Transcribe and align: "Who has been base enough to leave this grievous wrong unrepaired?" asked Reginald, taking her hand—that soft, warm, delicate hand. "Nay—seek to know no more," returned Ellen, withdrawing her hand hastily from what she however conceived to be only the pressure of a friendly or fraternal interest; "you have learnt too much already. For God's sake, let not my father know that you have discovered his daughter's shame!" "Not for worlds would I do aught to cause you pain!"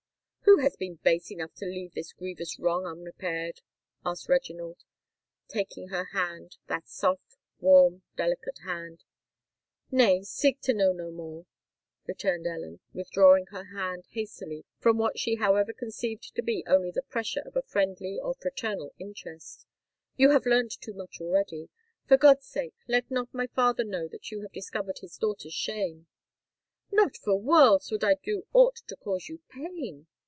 "Who 0.45 0.57
has 0.59 0.75
been 0.75 0.95
base 0.95 1.31
enough 1.31 1.53
to 1.55 1.65
leave 1.65 1.93
this 1.93 2.11
grievous 2.11 2.59
wrong 2.59 2.85
unrepaired?" 2.85 3.61
asked 4.05 4.27
Reginald, 4.27 4.83
taking 5.47 5.87
her 5.87 6.09
hand—that 6.11 6.89
soft, 6.89 7.37
warm, 7.61 8.03
delicate 8.17 8.59
hand. 8.65 9.05
"Nay—seek 9.91 10.59
to 10.63 10.73
know 10.73 10.91
no 10.91 11.09
more," 11.09 11.45
returned 12.05 12.45
Ellen, 12.47 12.81
withdrawing 12.93 13.45
her 13.47 13.73
hand 13.75 14.05
hastily 14.09 14.65
from 14.77 14.97
what 14.97 15.17
she 15.17 15.35
however 15.35 15.71
conceived 15.71 16.35
to 16.35 16.43
be 16.43 16.65
only 16.67 16.91
the 16.91 17.01
pressure 17.03 17.41
of 17.45 17.55
a 17.55 17.61
friendly 17.63 18.19
or 18.21 18.33
fraternal 18.35 18.93
interest; 18.99 19.65
"you 20.17 20.31
have 20.31 20.45
learnt 20.45 20.73
too 20.81 20.93
much 20.93 21.21
already. 21.21 21.69
For 22.09 22.17
God's 22.17 22.45
sake, 22.45 22.75
let 22.89 23.09
not 23.09 23.33
my 23.33 23.47
father 23.47 23.85
know 23.85 24.09
that 24.09 24.31
you 24.31 24.41
have 24.41 24.51
discovered 24.51 24.99
his 24.99 25.17
daughter's 25.17 25.53
shame!" 25.53 26.07
"Not 26.91 27.15
for 27.15 27.39
worlds 27.39 27.89
would 27.89 28.03
I 28.03 28.15
do 28.21 28.45
aught 28.51 28.81
to 28.87 28.97
cause 28.97 29.29
you 29.29 29.39
pain!" 29.49 30.07